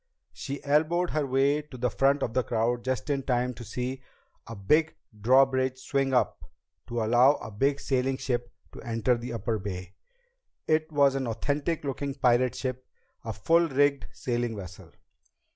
[0.33, 4.01] She elbowed her way to the front of the crowd just in time to see
[4.47, 6.43] a big drawbridge swing up
[6.87, 9.93] to allow a big sailing ship to enter the upper Bay.
[10.67, 12.87] It was an authentic looking pirate ship,
[13.23, 14.89] a full rigged sailing vessel.